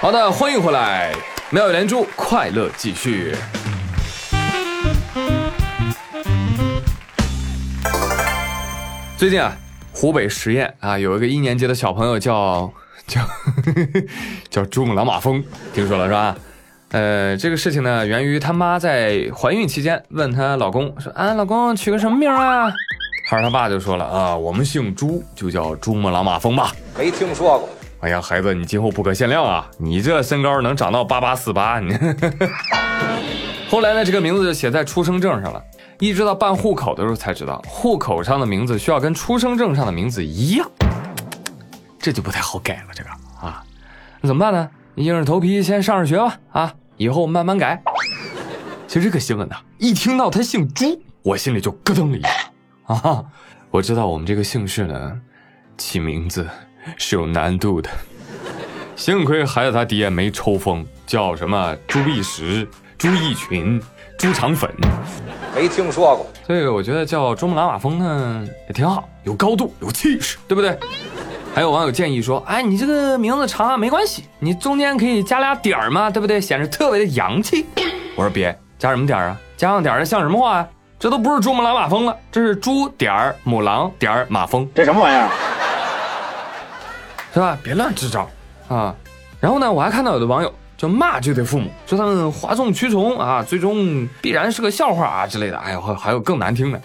[0.00, 1.12] 好的，欢迎回来，
[1.50, 3.34] 妙语连珠，快乐继续。
[9.18, 9.52] 最近啊，
[9.92, 12.72] 湖北十堰啊，有一个一年级的小朋友叫
[13.06, 13.20] 叫
[14.48, 15.44] 叫珠穆朗玛峰，
[15.74, 16.34] 听说了是吧？
[16.92, 22.72] 呃，这个事情呢，源于他妈在怀孕期间问她老公说：“啊，老公取个什么名啊？”
[23.28, 27.68] 孩儿他爸就说了：“啊，我们姓朱，就叫珠穆朗玛峰吧。”没听说过。
[28.00, 29.70] 哎呀，孩子，你今后不可限量啊！
[29.76, 31.94] 你这身高能长到八八四八，你。
[33.68, 35.62] 后来呢，这个名字就写在出生证上了。
[35.98, 40.66] 一直到办户口的时候才知道，户口上的名字需要跟出生证上的名字一样，
[41.98, 42.94] 这就不太好改了。
[42.94, 43.62] 这个啊，
[44.22, 44.70] 那怎么办呢？
[44.94, 46.38] 硬着头皮先上上学吧。
[46.52, 47.82] 啊，以后慢慢改。
[48.86, 52.28] 其实这个新闻呢，一听到他姓朱，我心里就咯噔了一下。
[52.86, 53.24] 啊，
[53.70, 55.20] 我知道我们这个姓氏呢，
[55.80, 56.46] 起名字。
[56.96, 57.90] 是有难度的，
[58.96, 62.66] 幸亏孩子他爹没抽风，叫什么朱碧石、
[62.96, 63.80] 朱义群、
[64.18, 64.68] 朱长粉，
[65.54, 66.26] 没听说过。
[66.48, 70.76] 这个我觉得叫珠穆朗玛峰呢也挺好，有高度，有气势，对不对？
[71.54, 76.40] 还有网友建议说，哎，你这个名字长啊没关系，你中间可以加俩点儿嘛，对不对？
[76.40, 77.66] 显得特别的洋气。
[78.16, 80.68] 我说别加什么点儿啊，加上点儿像什么话呀？
[80.98, 85.28] 这都不是珠穆朗玛峰了，这是朱点儿母狼点儿马峰，这什么玩意儿？
[87.32, 87.58] 是吧？
[87.62, 88.28] 别乱支招
[88.68, 88.94] 啊！
[89.40, 95.58] 然后呢，我还看到有的网友就骂这对父母，说他们哗众取宠啊，最终必然是个笑话啊之类的。
[95.58, 96.80] 哎呦，还有更难听的。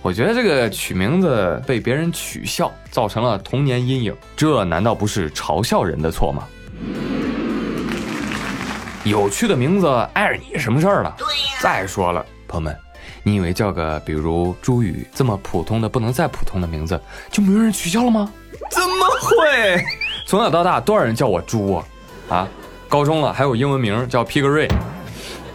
[0.00, 6.42] 我觉得这个取名字被别人取笑，造成了童年阴影，这难道不是嘲笑人的错吗？
[9.04, 11.14] 有趣的名字碍着你什么事儿了？
[11.18, 11.58] 对呀。
[11.60, 12.76] 再说了，朋友们，
[13.22, 18.30] 你以为叫个比如朱宇这么普通的不能再普通的名字，就没有人取笑了吗？
[18.70, 19.84] 怎么会？
[20.26, 21.84] 从小到大多少人叫我猪啊？
[22.28, 22.48] 啊，
[22.88, 24.68] 高中了还有英文名叫皮格瑞。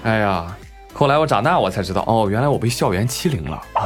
[0.04, 0.56] 哎呀，
[0.94, 3.84] 后来我长大我才知道，哦，原来我被校园欺凌了啊！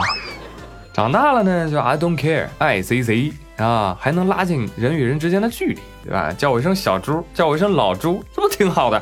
[0.94, 6.32] 长大了呢，就 I don't care，I C C 啊，还能拉近人与人之间的距离，对吧？
[6.34, 9.02] 叫我一声小猪，叫我一声老猪，这不挺好的？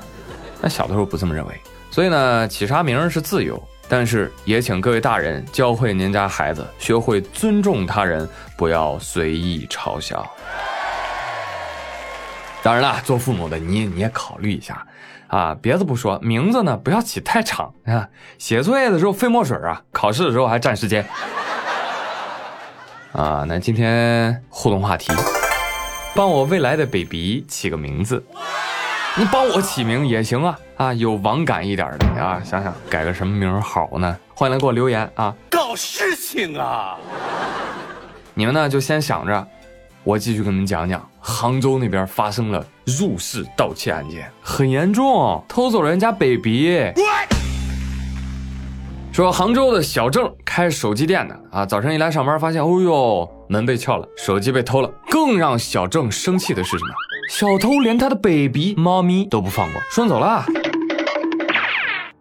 [0.61, 1.53] 那小的时候不这么认为，
[1.89, 3.61] 所以呢，起啥名是自由。
[3.89, 10.25] 但是也请各位大人教会您家孩子学会尊重他人，不要随意嘲笑。
[12.61, 14.85] 当然了，做父母的你你也考虑一下
[15.27, 18.07] 啊，别的不说，名字呢不要起太长啊，
[18.37, 21.03] 写作业的时候费墨水啊，考试的时候还占时间。
[23.13, 25.11] 啊，那今天互动话题，
[26.13, 28.23] 帮我未来的 baby 起个名字。
[29.17, 34.17] 你帮我起名也行啊啊，有网感一点的啊，想想改个什么名好呢？
[34.33, 35.35] 欢迎来给我留言啊！
[35.49, 36.95] 搞事情啊！
[38.33, 39.47] 你们呢就先想着，
[40.03, 46.93] 我继续跟你们讲讲，杭州那边发生了入室盗窃案件，很严重，偷走了人家 baby。
[49.11, 54.89] 说杭州的小郑开手机店的啊，早晨一来上班发现，哦呦，门被撬了，手机被偷了。
[55.09, 56.93] 更让小郑生气的是什么？
[57.29, 60.43] 小偷连他的 baby 猫咪都不放过，顺走了。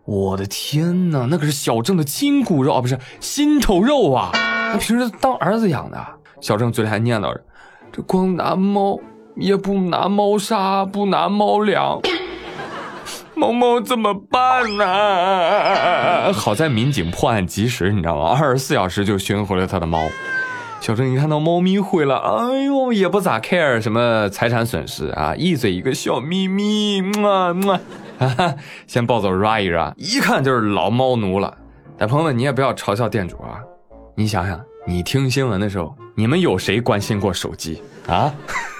[0.04, 4.30] 我的天哪，那可是小郑的亲骨肉啊，不是心头肉啊！
[4.34, 5.98] 他平时当儿子养的。
[6.42, 7.42] 小郑嘴里还念叨着
[7.90, 9.00] ：“这光拿猫，
[9.34, 11.98] 也不拿猫砂，不拿猫粮。
[13.34, 16.32] ”猫猫怎么办呢？
[16.34, 18.36] 好在民警破案及时，你知道吗？
[18.38, 20.06] 二十四小时就寻回了他的猫。
[20.80, 27.78] 小郑一看到猫咪回来，哎呦，也不咋 care 什么财产损失啊，一嘴一个小咪咪，么么，
[28.18, 28.54] 哈哈，
[28.86, 31.58] 先抱走，rua 一 rua，一看就是老猫奴了。
[31.98, 33.60] 但朋友们，你也不要嘲笑店主啊！
[34.14, 38.32] 你想想，你听新闻的时候，你们有谁关心过手机啊？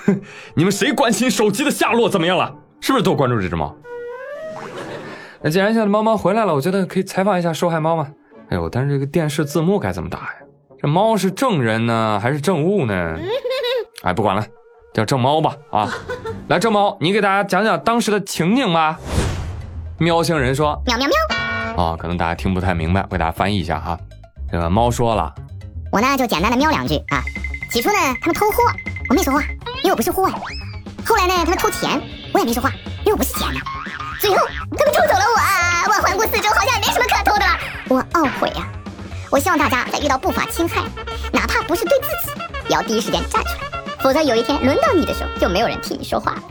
[0.54, 2.54] 你们谁关心手机的下落怎么样了？
[2.80, 3.74] 是不是都关注这只猫？
[5.42, 8.08] 那既然现在猫猫回来了，我觉得可以采访一下受害猫嘛。
[8.48, 10.34] 哎呦，但是这个电视字幕该怎么打呀？
[10.80, 13.18] 这猫是证人呢，还是证物呢？
[14.02, 14.46] 哎，不管了，
[14.94, 15.56] 叫正猫吧。
[15.72, 15.88] 啊，
[16.48, 18.96] 来，正猫，你给大家讲讲当时的情景吧。
[19.98, 21.84] 喵星人说：喵喵喵。
[21.84, 23.98] 啊，可能大家听不太明白，我给大家翻译一下哈。
[24.50, 25.34] 这个猫说了，
[25.90, 27.22] 我呢就简单的喵两句啊。
[27.72, 28.62] 起初呢，他们偷货，
[29.10, 29.42] 我没说话，
[29.82, 30.34] 因为我不是货呀。
[31.04, 32.00] 后来呢，他们偷钱，
[32.32, 32.70] 我也没说话，
[33.04, 33.60] 因为我不是钱呀。
[34.20, 34.36] 最后，
[34.76, 37.58] 他们偷走了我，我环顾四周，好像也没什么可偷的了。
[37.88, 38.68] 我懊悔呀！
[39.30, 40.82] 我希望大家在遇到不法侵害，
[41.32, 46.42] 哪怕不是对自己，也要第一时间站出来，否则有一天轮到你的时候，就没有人替你说话了。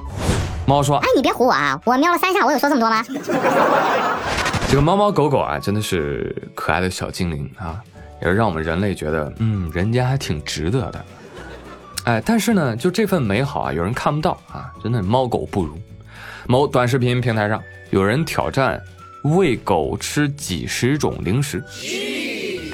[0.66, 1.80] 猫说：“哎，你别唬我啊！
[1.86, 3.04] 我瞄了三下，我有说这么多吗？”
[4.70, 7.82] 这个猫猫狗狗啊，真的是可爱的小精灵啊，
[8.22, 11.06] 也是让我们人类觉得，嗯，人家还挺值得的。
[12.04, 15.80] 哎，但是呢，就这份美好啊，有人看不到啊，真的猫狗不如。
[16.48, 18.82] 某短视频平台上有人挑战
[19.24, 21.64] 喂狗吃几十种零食，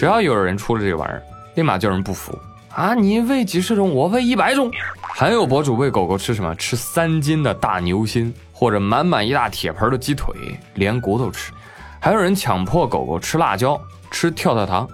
[0.04, 1.24] 只要有人出了这个玩意儿，
[1.56, 2.38] 立马就有人不服
[2.76, 2.94] 啊！
[2.94, 4.70] 你喂几十种，我喂一百种。
[5.02, 6.54] 还有博主喂狗狗吃什么？
[6.56, 10.36] 吃三斤的大牛心，或者满满一大铁盆的鸡腿，
[10.74, 11.54] 连骨头吃。
[12.02, 13.80] 还有人强迫狗狗吃辣椒，
[14.12, 14.86] 吃跳跳糖。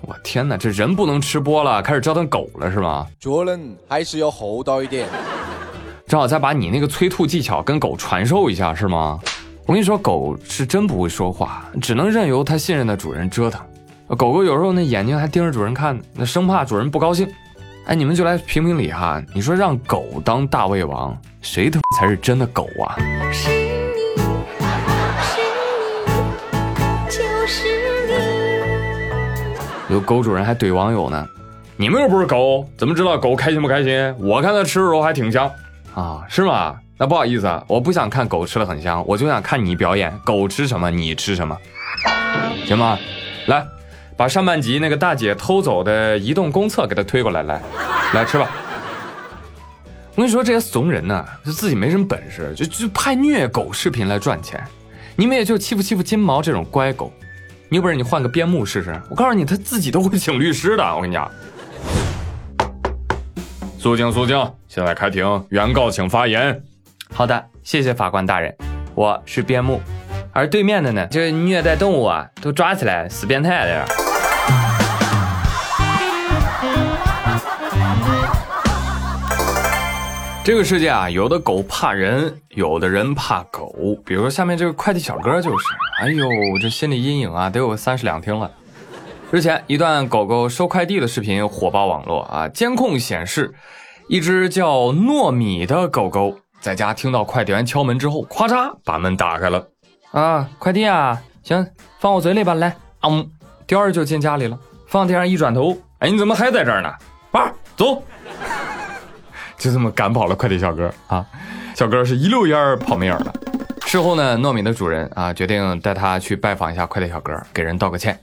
[0.00, 3.06] 我天哪，这人不能吃播了，开始折腾狗了是吗？
[3.20, 5.08] 做人还是要厚道一点。
[6.08, 9.20] 正好再把你那个催吐技巧跟狗传授一下是吗？
[9.64, 13.64] 我跟你说，狗是真不会说话，只能任由它信任的主人折腾。
[14.14, 17.28] 狗狗有时候那眼睛还盯着主人看，那生怕主人不高兴。
[17.86, 22.94] 哎，你们就来评评理哈，你说让狗当大胃王，谁他妈才是真的狗啊？
[23.32, 24.22] 是你，
[25.20, 25.40] 是
[26.06, 27.64] 你，就是
[28.06, 29.94] 你。
[29.94, 31.26] 有狗主人还怼网友呢，
[31.76, 34.14] 你们又不是狗，怎么知道狗开心不开心？
[34.20, 35.50] 我看它吃肉还挺香。
[35.94, 36.76] 啊，是吗？
[36.96, 41.56] 那不好意思啊，我不想看狗吃的很香，我就想看你表演，狗吃什么你吃什么，
[42.66, 42.98] 行吗？
[43.46, 43.64] 来，
[44.16, 47.60] 把上半集那个大姐偷走的移动公厕给她推过来，来，
[48.14, 48.50] 来吃吧。
[50.14, 54.58] 我跟你说，这些怂人呢，就自己没什么本事，就就拍虐狗视频来赚钱。
[55.14, 57.12] 你们也就欺负欺负金毛这种乖狗，
[57.68, 58.98] 你有本事你换个边牧试试。
[59.10, 60.82] 我告诉你，他自己都会请律师的。
[60.94, 61.30] 我跟你讲。
[63.78, 64.34] 肃静，肃静！
[64.66, 66.62] 现在开庭，原告请发言。
[67.12, 68.56] 好的，谢谢法官大人，
[68.94, 69.80] 我是边牧，
[70.32, 73.84] 而对面的呢，这虐待动物啊，都抓起来，死变态的呀。
[80.44, 83.74] 这个世界啊，有的狗怕人，有的人怕狗。
[84.04, 85.64] 比如说下面这个快递小哥就是，
[86.00, 86.24] 哎呦，
[86.62, 88.48] 这心理阴影啊，得有三室两厅了。
[89.32, 93.52] 之前一段狗狗收快递的视频火爆网络啊，监控显示，
[94.06, 99.66] 一只叫糯米的狗狗在家听到快递员敲门之后，咵嚓把门打开了。
[100.12, 101.66] 啊，快递啊，行，
[101.98, 103.28] 放我嘴里吧，来，嗯，
[103.66, 104.58] 叼着就进家里了。
[104.86, 106.92] 放地上一转头，哎，你怎么还在这儿呢？
[107.30, 108.02] 爸，走，
[109.58, 111.26] 就这么赶跑了快递小哥啊。
[111.74, 113.34] 小哥是一溜烟儿跑没影了。
[113.86, 118.18] 事后呢，糯米的主人啊决定带他去拜访一下快递小哥，给人道个歉。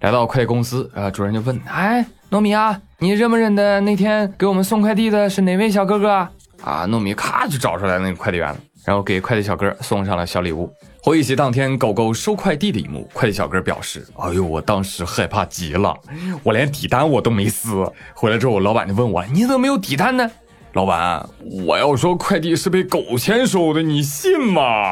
[0.00, 6.30] 来到快递公司，啊，主人就问：“哎，糯米啊，你认不认得那天给我们送快递的是哪位小哥哥啊？”
[6.62, 10.72] 啊，糯米咔就找出来那个快递员了，然后给快递小哥送上了小礼物。
[11.08, 15.96] 回忆起当天狗狗收快递的一幕，快递小哥表示：“哎呦，我当时害怕极了，
[16.42, 17.82] 我连底单我都没撕。
[18.12, 20.30] 回来之后，我老板就问我：你怎么没有底单呢？
[20.74, 21.26] 老板，
[21.66, 24.90] 我要说快递是被狗签收的，你信吗？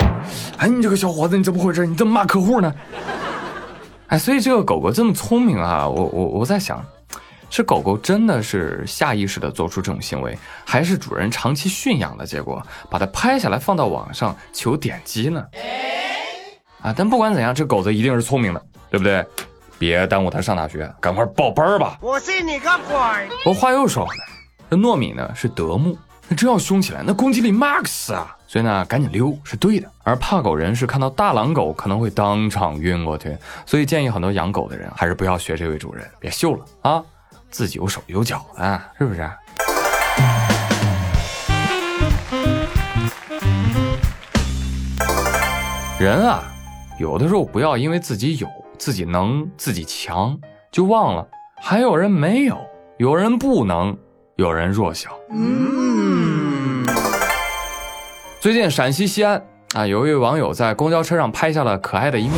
[0.57, 1.85] 哎，你这个小伙子，你怎么回事？
[1.87, 2.75] 你怎么骂客户呢？”
[4.09, 5.87] 哎，所以这个狗狗这么聪明啊！
[5.87, 6.83] 我我我在想，
[7.49, 15.45] 是狗狗真的是下意识的做出这种行为，还是主人长期驯养的结果，把它拍下来放到网上求点击呢？
[16.83, 16.95] 啊！
[16.97, 19.25] 但不管怎样，这狗子一定是聪明的，对不对？
[19.79, 21.99] 别耽误它上大学，赶快报班吧！
[22.01, 22.97] 我信你个鬼！
[23.45, 24.25] 我话又说回来，
[24.71, 28.37] 这糯米呢是德牧，那真要凶起来，那攻击力 max 啊！
[28.47, 29.91] 所以呢，赶紧溜是对的。
[30.03, 37.05] 而怕狗人士看到大狼狗可能会当场晕过去，所以建议很多养狗的人还是不要学这位主人，别秀了啊，
[37.51, 39.29] 自己有手有脚的，是不是？
[45.99, 46.43] 人啊，
[46.99, 48.47] 有的时候不要因为自己有、
[48.79, 50.39] 自己能、自己强，
[50.71, 52.59] 就忘了还有人没有，
[52.99, 53.97] 有人不能，
[54.37, 55.11] 有人弱小。
[55.31, 56.85] 嗯。
[58.41, 59.43] 最近陕西西安
[59.75, 62.35] 啊，有一位网友在公交车上拍下了可爱的一幕。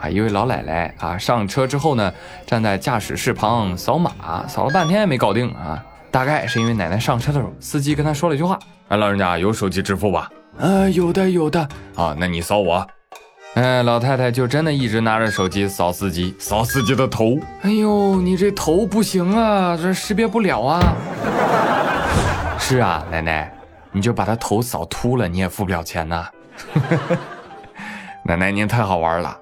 [0.00, 2.12] 啊，一位老奶奶啊，上车之后呢，
[2.46, 4.12] 站在驾驶室旁扫码，
[4.48, 5.82] 扫了半天也没搞定啊。
[6.10, 11.68] 大概是因为奶奶上车的时候，司机跟她说了一句话：“哎，老人家有手机支付吧？”“啊，有的，有的。
[11.94, 12.86] ”“啊，那你扫我。”
[13.54, 17.38] 哎，老太太就真的一直拿着手机扫司机，扫司机的头。
[17.62, 20.80] 哎呦，你这头不行啊，这识别不了啊。
[22.58, 23.52] 是啊，奶奶。
[23.90, 26.28] 你就把他头扫秃了，你也付不了钱呐。
[28.22, 29.36] 奶奶您太好玩了，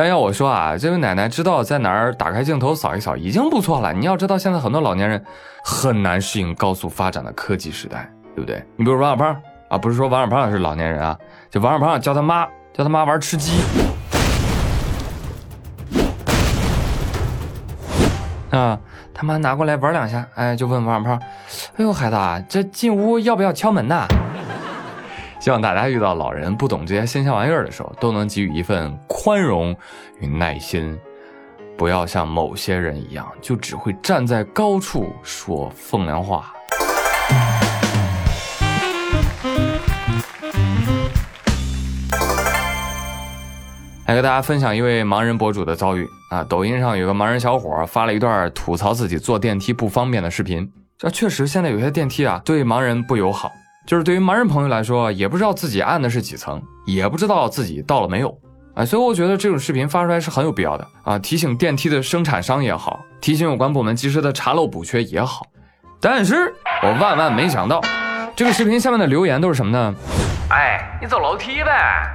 [0.00, 3.92] 但要我说啊，这位奶奶知道在哪儿打开镜头扫一扫已经不错了。
[3.92, 5.22] 你要知道，现在很多老年人
[5.62, 8.64] 很难适应高速发展的科技时代，对不对？
[8.76, 9.36] 你比如王小胖
[9.68, 11.14] 啊，不是说王小胖是老年人啊，
[11.50, 13.60] 就王小胖教他妈教他妈玩吃鸡
[18.52, 18.80] 啊。
[19.12, 21.20] 他妈拿过来玩两下，哎，就问王小胖
[21.76, 24.06] ：“哎呦，孩子，啊，这进屋要不要敲门呐？”
[25.40, 29.74] 希望大家遇到老人不懂这些新鲜玩意儿的时候都能给予一份宽容
[30.20, 30.96] 与耐心
[31.78, 36.52] 不要像某些人一样就只会站在高处说风凉话。
[44.06, 46.06] 来给大家分享一位盲人博主的遭遇。
[46.30, 50.70] 啊抖音上有个盲人小伙发了一段吐槽自己坐电梯不方便的视频。
[50.98, 53.50] 这确实现在有些电梯啊对盲人不友好。
[53.86, 58.36] 就是对于盲人朋友来说，也不知道自己按的是几层，也不知道自己到了没有。
[58.74, 61.18] 啊，所以我觉得这种视频发出来是很有必要的啊！
[61.18, 65.44] 提醒电梯的生产商也好，提醒有关部门及时的查漏补缺也好。
[66.00, 67.80] 但是我万万没想到，
[68.36, 69.94] 这个视频下面的留言都是什么呢？
[70.50, 72.06] 哎，你走楼梯呗。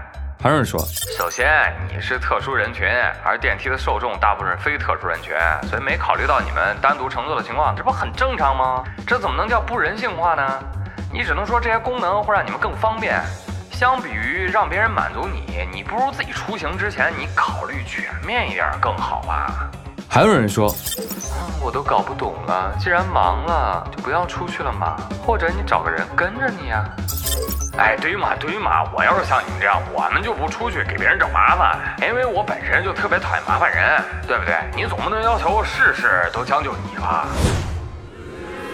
[0.42, 0.80] 还有人说，
[1.18, 2.88] 首先你是特殊人群，
[3.24, 5.34] 而电梯的受众大部分是非特殊人群，
[5.68, 8.84] 所以没考虑到你们单独乘坐的情况，这不很正常吗？
[9.06, 10.60] 这怎么能叫不人性化呢？
[11.16, 13.22] 你只能说这些功能会让你们更方便。
[13.72, 19.70] 相比于让别人满足你，你不如自己出行之前你考虑全面一点更好吧。
[20.10, 20.76] 还有人说，
[21.62, 26.84] 我都搞不懂了，既然忙了就不要出去了嘛，或者你找个人跟着你呀。
[27.78, 34.54] 哎，对嘛对嘛，我要是像你们这样，我们就不出去给别人找麻烦，因为我本身就特别讨厌麻烦人，对不对？
[34.76, 37.26] 你总不能要求我事事都将就你吧？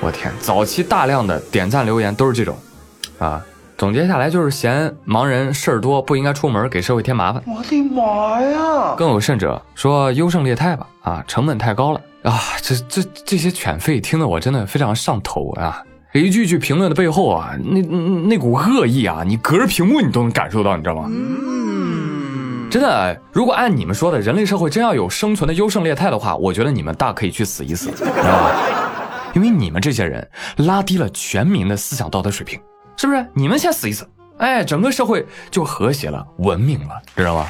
[0.02, 2.58] 我天，早期大量的点赞留言都是这种，
[3.20, 3.42] 啊。
[3.78, 7.42] 总结下来就是嫌盲人事儿多，不应该出门给社会添麻烦。
[7.48, 8.94] 我的妈呀！
[8.96, 12.40] 更有甚者说优胜劣汰吧，啊，成本太高了啊！
[12.62, 15.82] 这这这些犬吠听得我真的非常上头啊！
[16.14, 17.82] 一句句评论的背后啊，那
[18.28, 21.06] 那股恶意啊，你隔着屏幕你都能感受到，你知道吗？
[21.10, 28.81] 嗯，真的，如果按你们说的，人类社会真要有生存的优胜劣汰的话，我觉得你们大可以去死一死，知道吧？
[29.34, 32.60] 因为你们这些人拉低了全民的思想道德水平。
[32.98, 34.08] 是不是你们先死一死，
[34.38, 37.48] 哎，整个社会就和谐了，文明了，知道吗？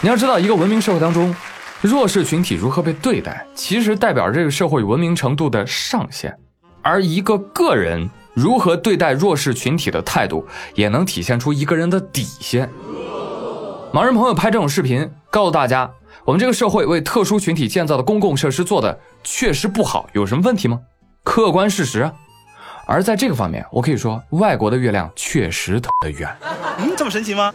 [0.00, 1.34] 你要知道，一个文明社会当中，
[1.80, 6.30] 弱势群体如何被对待，其实代表着这个社会文明程度的上限；
[6.82, 12.70] 而一个个人如何对待弱势群体的态度，也能体现出一个人的底线。
[13.92, 15.90] 盲人朋友拍这种视频，告诉大家，
[16.24, 20.78] 我们这个社会为特殊群体建造的公共设施做的确实不好，有什么问题吗？
[21.22, 22.12] 客观事实啊。
[22.86, 26.28] 而在这个方面，我可以说，外国的月亮确实的圆。
[26.78, 27.52] 嗯，这么神奇吗？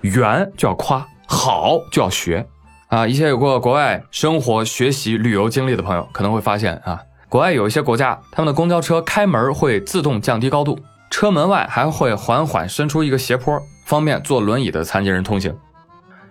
[0.00, 2.44] 圆就要夸，好就要学
[2.88, 3.06] 啊！
[3.06, 10.78] 一些有过国外生活、学习、旅游经历的朋友可能会发现啊，国外有一些国家，他们的公交车开门会自动降低高度，
[11.10, 15.56] 车门外还会缓缓伸出一个斜坡，方便坐轮椅的残疾人通行。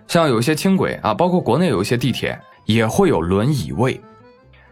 [0.06, 3.98] 像有一些轻轨啊，包括国内有一些地铁也会有轮椅位。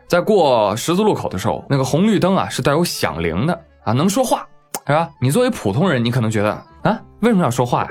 [0.06, 4.46] 在过十字路口的时候，那个红绿灯啊是带有响铃的啊，能说话，
[4.86, 5.08] 是吧？
[5.20, 6.50] 你作为普通人，你可能觉得
[6.82, 7.90] 啊，为什么要说话呀？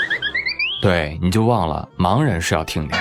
[0.80, 2.96] 对，你就忘了盲人是要听的。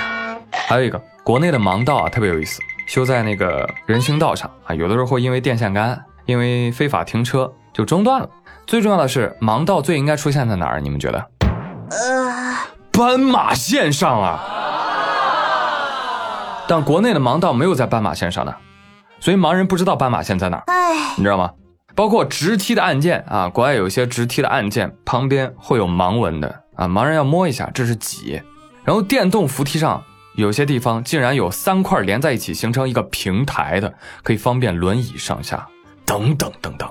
[0.68, 8.30] 还有一个，国内的盲道啊特别有意思，修在那个人行道上啊，有的时候会因为电线杆，因为非法停车就中断了。
[8.66, 10.80] 最重要的是，盲道最应该出现在哪儿？
[10.80, 11.20] 你们觉得？
[11.92, 12.56] 呃，
[12.92, 14.40] 斑马线上啊。
[16.68, 18.56] 但国内的盲道没有在斑马线上的，
[19.20, 20.64] 所以盲人不知道斑马线在哪儿，
[21.18, 21.52] 你知道吗？
[21.96, 28.42] 包括直梯的按键啊，国外有一些直梯的按键旁边会有盲文的啊，盲人要摸一下这是几。
[28.84, 30.04] 然后电动扶梯上
[30.36, 33.94] 有些地方竟然有三块连在一起形成一个平台的，
[34.24, 35.68] 可以方便轮椅上下，
[36.06, 36.90] 等等等等。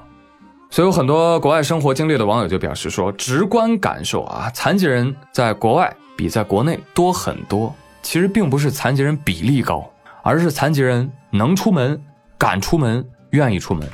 [0.71, 7.75] 所以有很多国外生活经历的网友就表示说，直观感受啊，残疾人在国外比在国内多很多。
[8.03, 9.91] 其实并不是残疾人比例高，
[10.23, 12.03] 而是残疾人能出门、
[12.37, 13.89] 敢出门、愿意出门。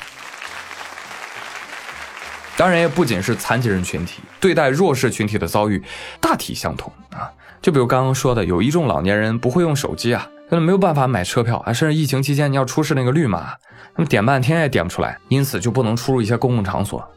[2.57, 5.81] 当然，也不仅是残疾人群体对待弱势群体的遭遇
[6.21, 7.31] 大体相同啊。
[7.62, 13.55] 就比如刚刚说的，有一众老年人不会用手机啊，他们没有办法买车票啊，甚至疫情期间你要出示那个绿码，
[13.95, 17.09] 那么点半天也点不出来，因此就不能出入一些公共场所。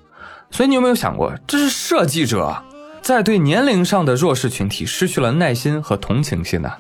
[0.52, 2.64] 所以你有没有想过，这是设计者？
[3.02, 6.72] 在对年龄上的弱势群体失去了耐心和同情心呢，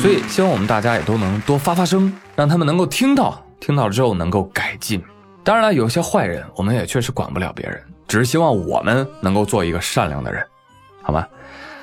[0.00, 5.02] 所以希望我们大家也都能多发发声，让他们能够听到，听到了之后能够改进。
[5.42, 10.46] 当然了，有些坏人我们也确实管不了别人，只是希望我们能够做一个善良的人，
[11.02, 11.26] 好吗？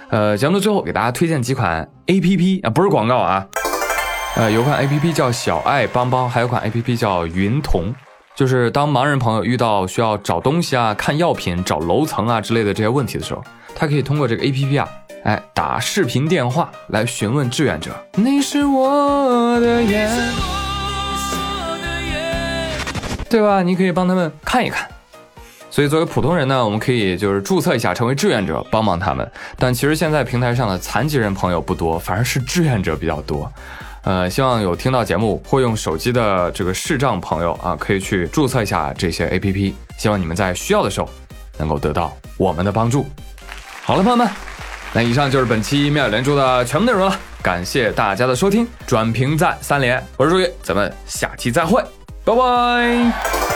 [0.10, 3.46] 呃，节目的最后给大家推荐几款 A P P 啊，不是广告啊，
[4.38, 7.94] 呃，有款 A P P 叫小爱帮帮，还有款 A P P 叫云童。
[8.38, 13.44] 就是当盲人朋友遇到需要找东西啊、看药品、找楼层啊之类的这些问题的时候，
[13.75, 14.88] 他可以通过这个 A P P 啊，
[15.24, 17.89] 哎，打视频电话来询问志愿者。
[18.13, 20.08] 你是我的眼，
[23.27, 23.63] 对吧？
[23.63, 24.88] 你可以帮他们看一看。
[25.72, 29.27] 所以作为普通人呢，我们可以就是注册一下，成为志愿者，帮帮他们。
[29.58, 33.51] 但其实现在平台上的残疾人朋友不多，反而是志愿者比较多。
[34.07, 39.75] 呃，希望有听到节目或用手机的这个视障朋友啊，可以去注册一下这些 A P P。
[39.97, 41.09] 希望你们在需要的时候
[41.57, 43.05] 能够得到我们的帮助。
[43.83, 44.25] 好了，朋友们，
[44.93, 51.83] 那以上就是本期妙语连珠的全部内容了，感谢大家的收听，转评赞三连，我是朱宇，咱们下期再会，
[52.23, 53.46] 拜拜。